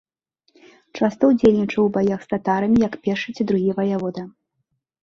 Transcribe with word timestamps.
Часта 0.99 1.23
ўдзельнічаў 1.33 1.81
у 1.85 1.91
баях 1.99 2.19
з 2.27 2.35
татарамі 2.35 2.85
як 2.89 2.93
першы 3.05 3.29
ці 3.39 3.43
другі 3.53 3.71
ваявода. 3.83 4.21